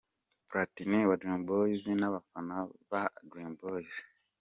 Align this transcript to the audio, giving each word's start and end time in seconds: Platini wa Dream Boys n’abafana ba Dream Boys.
Platini 0.49 0.99
wa 1.09 1.15
Dream 1.19 1.41
Boys 1.47 1.83
n’abafana 1.99 2.55
ba 2.89 3.01
Dream 3.29 3.51
Boys. 3.61 3.93